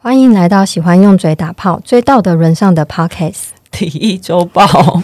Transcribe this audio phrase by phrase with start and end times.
[0.00, 5.02] 欢迎来到喜欢用嘴打炮、追道德沦丧的 Podcast 体育周报。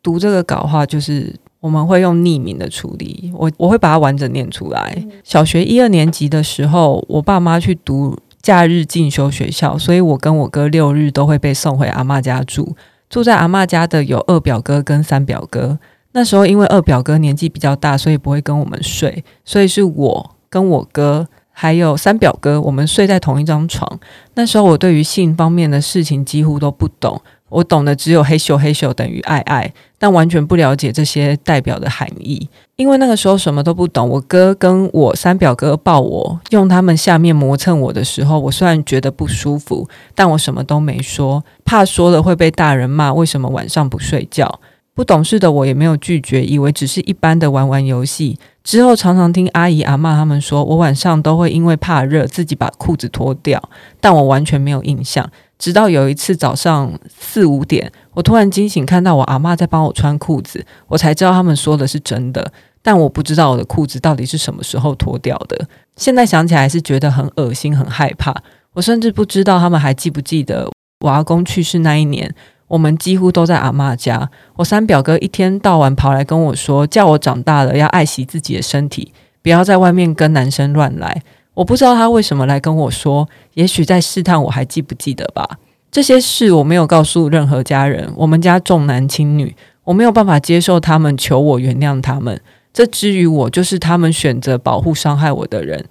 [0.00, 5.04] 读这个稿的话，就是我们会用匿名的处理，我我会把它完整念出来。
[5.24, 12.76] 小学一二年级的时候，我爸妈去读假日进修学校，所以我跟我哥六日都会被送回阿妈家住。
[13.08, 15.78] 住在阿嬷家的有二表哥跟三表哥。
[16.12, 24.00] 那时候因为二表哥年纪比较大，所以不会跟我们睡，所以是我跟我哥还有三表哥，我们睡在同一张床。
[24.34, 32.48] 那时候我对于性方面的事情几乎都不懂，我懂的只有嘿咻嘿咻等于爱爱，但完全不了解这些代表的含义。
[32.74, 41.44] 因为那个时候什么都不懂，我哥跟我三表哥抱我，用他们下面磨蹭我的时候，我虽然觉得不舒服，但我什么都没说。
[41.64, 44.60] 怕说了会被大人骂，为什么晚上不睡觉？
[44.94, 48.38] 不懂事的我也没有拒绝，以为只是一般的玩玩游戏。
[48.64, 53.62] 之后常常听阿姨阿嬷他们说，我晚上都会因为怕热自己把裤子脱掉，
[54.00, 55.30] 但我完全没有印象。
[55.58, 62.52] 直到有一次早上四五点，我突然惊醒，看到我阿嬷在帮我穿裤子，我才知道他们说的是真的。
[62.82, 65.66] 但我不知道我的裤子到底是什么时候脱掉的。
[65.96, 68.34] 现在想起来是觉得很恶心、很害怕。
[68.74, 70.70] 我甚至不知道他们还记不记得。
[71.00, 72.32] 我阿公去世那一年，
[72.68, 74.30] 我们几乎都在阿嬷家。
[74.56, 81.22] 我三表哥一天到晚跑来跟我说，叫我长大了要爱惜自己的身体，不要在外面跟男生乱来。
[81.56, 85.58] 我不知道他为什么来跟我说，也许在试探我还记不记得吧。
[85.90, 88.12] 这些事我没有告诉任何家人。
[88.14, 92.38] 我们家重男轻女，我没有办法接受他们求我原谅他们。
[92.74, 95.82] 这之于我，就是他们选择保护伤害我的人。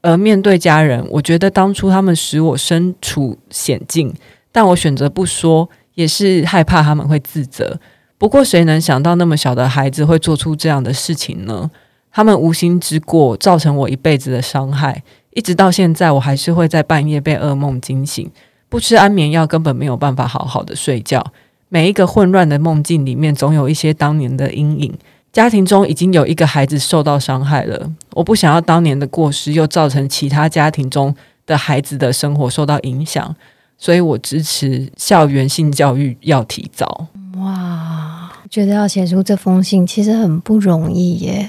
[0.00, 4.14] 而面对家人，我觉得当初他们使我身处险境。
[4.50, 7.78] 但我选择不说，也是害怕他们会自责。
[8.16, 11.70] 不过，谁能想到那么小的孩子会做出这样的事情呢？
[12.12, 15.02] 他们无心之过，造成我一辈子的伤害。
[15.32, 18.28] 一直到现在，我还是会在半夜被噩梦惊醒。
[18.68, 21.24] 不吃安眠药，根本没有办法好好的睡觉。
[21.68, 24.92] 每一个混乱的梦境里面，总有一些当年的阴影。
[25.32, 31.14] 家庭中已经有一个孩子受到伤害了，我不想要当年的过失又造成其他家庭中
[31.46, 33.36] 的孩子的生活受到影响。
[33.78, 37.06] 所以我支持校园性教育要提早。
[37.36, 41.48] 哇，觉得要写出这封信其实很不容易耶。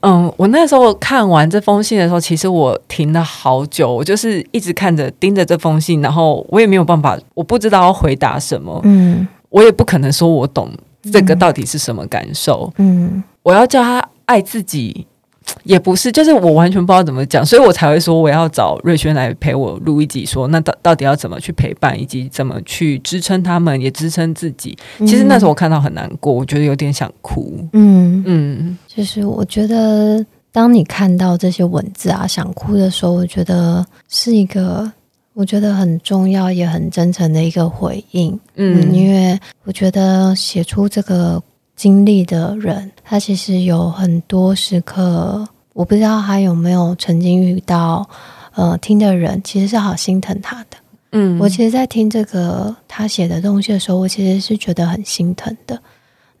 [0.00, 8.80] 嗯，我那时候看完这封信的时候，其实我停了好久，我就是一直看着盯着这封信，然后我也没有办法，我不知道要回答什么。
[8.84, 10.70] 嗯，我也不可能说我懂
[11.12, 12.72] 这个到底是什么感受。
[12.78, 15.06] 嗯，我要叫他爱自己。
[15.64, 24.76] 也不是，就是我完全不知道怎么讲，所以我才会说我要找瑞轩来陪我录一集说，说那到到底要怎么去陪伴，以及怎么去支撑他们，也支撑自己。
[25.00, 27.58] 其实那时候我看到很难过，我觉得有点想哭。
[27.72, 34.90] 嗯嗯，就是我觉得当你看到这些文字啊，想哭的时候，我觉得是一个
[35.34, 38.32] 我觉得很重要也很真诚的一个回应。
[38.56, 41.42] 嗯，嗯，因为我觉得写出这个。
[41.80, 48.06] 经历的人，他其实有很多时刻，我不知道他有没有曾经遇到，
[48.54, 50.76] 呃，听的人其实是好心疼他的。
[51.12, 55.74] 嗯，我其实，在听这个他写的东西的时候，我其实是觉得很心疼的。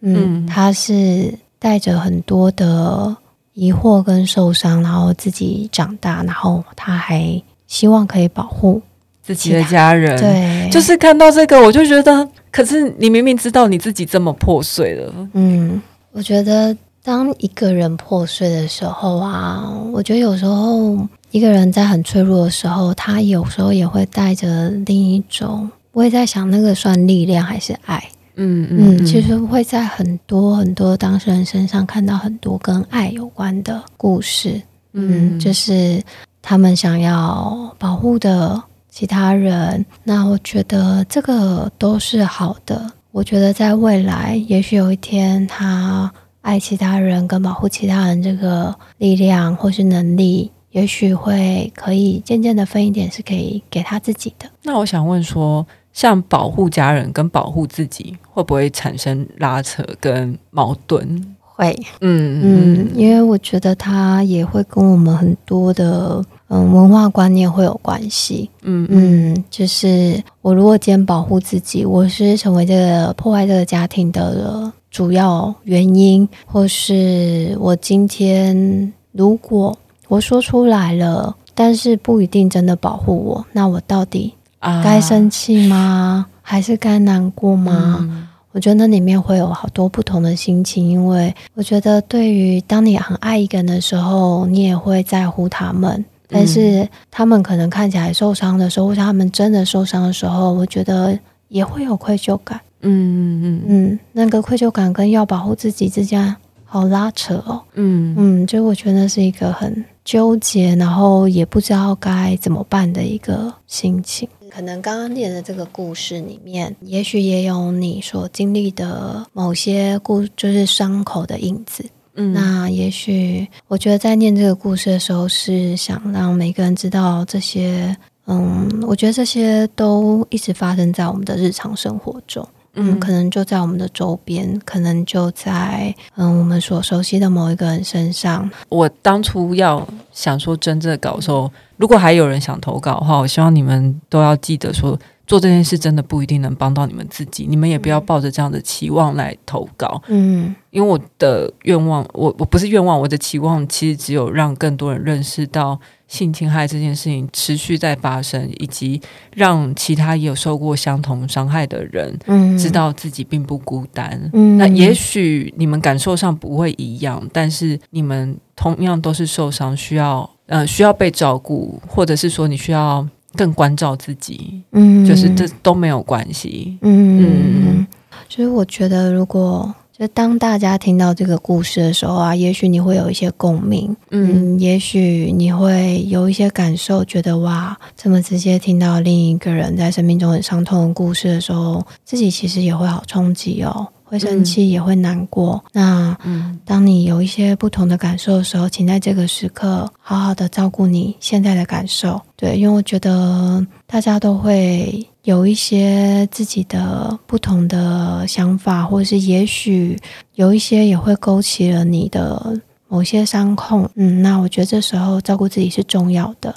[0.00, 3.16] 嗯，嗯，他是带着很多的
[3.54, 8.82] 疑惑跟受伤，然后自己长大，然后他还希望可以保护
[9.22, 10.20] 自己的家人。
[10.20, 12.28] 对，就是看到这个，我就觉得。
[12.50, 15.28] 可是你明明知道你自己这么破碎了。
[15.34, 15.80] 嗯，
[16.12, 20.98] 我觉得当一个人破碎的时候啊，我觉得有时候
[21.30, 25.70] 一个人在很脆弱的时候，他有时候也会带着另一种。
[25.92, 28.02] 我也在想，那个算力量还是爱？
[28.34, 34.60] 嗯嗯，嗯，其实会在很多很多当事人身上看到很多跟爱有关的故事。
[34.92, 36.02] 嗯，就是
[36.42, 38.60] 他们想要保护的。
[39.00, 42.92] 其他人，那我觉得这个都是好的。
[43.12, 54.46] 我觉得在未来，也许有一天，他爱其他人跟保护其他人这个力量或是能力，也许会可以渐渐的分一点，是可以给他自己的。
[54.64, 61.34] 那我想问说，像保护家人跟保护自己，会不会产生拉扯跟矛盾？
[61.40, 66.22] 会，嗯嗯，因为我觉得他也会跟我们很多的。
[66.52, 68.50] 嗯，文化观念会有关系。
[68.62, 79.76] 嗯嗯，就是我如果今天保护自己，我是成为这个破坏这个家庭的主要原因，或是我今天如果
[80.08, 84.34] 我说出来了，但是不一定真的保护我，那我到底
[84.82, 85.76] 该生气吗？
[85.76, 87.98] 啊、还是该难过吗？
[88.00, 101.18] 嗯、我觉得那里面会有好多不同的心情，因为我觉得对于当你很爱一个人的时候，你也会在乎他们，但是他们可能看起来受伤的时候，或者他们真的受伤的时候，我觉得
[101.48, 102.60] 也会有愧疚感。
[102.82, 106.34] 嗯嗯嗯嗯，那个愧疚感跟要保护自己之间
[106.64, 107.60] 好拉扯哦。
[107.74, 114.26] 嗯嗯，就我觉得那是一个很纠结，然后也不知道该怎么办的一个心情。
[114.48, 121.84] 可能刚刚念的这个故事里面，也许也有你所经历的某些故，就是伤口的影子。
[122.20, 127.96] 嗯，那也许我觉得在念这个故事的时候，是想让每个人知道这些。
[128.26, 132.46] 嗯，我觉得这些都一直发生在我们的日常生活中。
[132.74, 138.48] 嗯，可能就在我们的周边，可能就在嗯我们所熟悉的某一个人身上。
[138.68, 144.96] 我当初要想说真正的时候，如果还有人想投稿的话，我希望你们都要记得说，
[145.30, 150.02] 做这件事真的不一定能帮到你们自己，你们也不要抱着这样的期望来投稿。
[150.08, 155.78] 嗯，因为我的愿望，我我不是愿望，我的期望其实只有让更多人认识到。
[156.10, 159.00] 性侵害这件事情持续在发生，以及
[159.32, 164.20] 让其他也有受过相同伤害的人，嗯，知道自己并不孤单。
[164.32, 174.62] 嗯，那也许你们感受上不会一样，但是你们同样都是受伤，需要呃需要被照顾，或者是说你需要更关照自己。
[174.72, 176.78] 嗯，就是这都没有关系。
[176.82, 177.86] 嗯嗯，
[178.28, 179.74] 所以我觉得如果。
[180.00, 195.62] 就当大家听到这个故事的时候啊，也许你会有一些共鸣，嗯，也许你会有一些感受，觉得哇，这么直接听到另一个人在生命中很伤痛的故事的时候，自己其实也会好冲击哦，会生气，也会难过。
[195.66, 205.06] 嗯、那，嗯，当你有一些不同的感受的时候，请在这个时刻好好的照顾你现在的感受，对，因为我觉得大家都会。
[205.24, 209.94] 有一些自己的不同的想法，或者是也许
[210.36, 212.58] 有一些也会勾起了你的
[212.88, 213.86] 某些伤痛。
[213.96, 216.54] 嗯，那我觉得这时候照顾自己是重要的。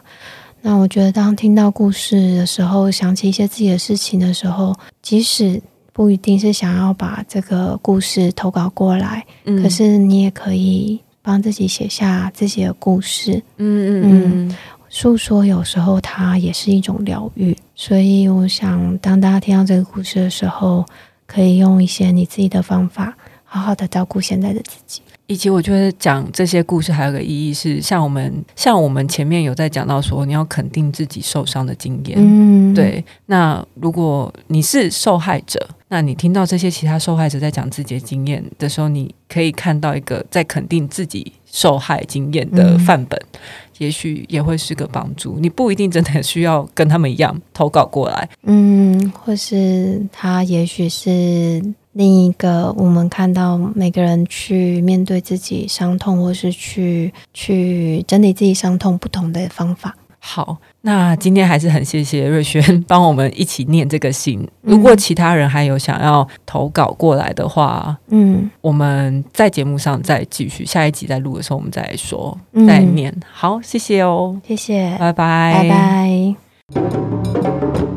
[0.61, 5.61] 那我觉得当听到故事的时候，想起一些自己的事情的时候，即使
[5.93, 13.41] 不一定是想要把这个故事投稿过来，嗯，可是你也可以帮自己写下自己的故事。
[13.57, 14.47] 嗯嗯嗯。
[14.49, 14.57] 嗯
[14.95, 20.85] 诉说有时候它也是一种疗愈，所以我想，当大家听到这个故事的时候，
[21.25, 25.01] 可以用一些你自己的方法，好好的照顾现在的自己。
[25.25, 32.15] 以及，我觉得讲这些故事还有个意义是，像我们像我们前面有在讲到说，你要肯定自己受伤的经验。
[32.19, 33.03] 嗯，对。
[33.25, 43.19] 那如果你是受害者，那你听到这些其他受害者在讲自己的经验的时候，你可以看到一个在肯定自己受害经验的范本。
[43.33, 43.39] 嗯
[43.79, 51.61] 也许也会是个帮助，你不一定真的需要跟他们一样投稿过来，嗯，或是他也许是
[51.93, 59.93] 另一个我们看到每个人去面对自己伤痛，或是去去整理自己伤痛不同的方法。
[60.19, 64.45] 好，那今天还是很谢谢瑞轩帮我们一起念这个信。
[64.61, 72.37] 如果其他人还有想要投稿过来的话，嗯，我们在节目上再继续，下一集再录的时候我们再来说，
[72.67, 73.15] 再念。
[73.31, 76.35] 好，谢谢哦，谢谢，拜拜，拜
[76.73, 77.92] 拜。